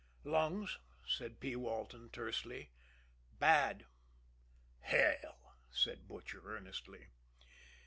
"Lungs," 0.23 0.79
said 1.05 1.39
P. 1.39 1.55
Walton 1.55 2.09
tersely. 2.09 2.71
"Bad." 3.37 3.85
"Hell!" 4.79 5.57
said 5.69 5.99
the 5.99 6.05
Butcher 6.05 6.41
earnestly. 6.43 7.09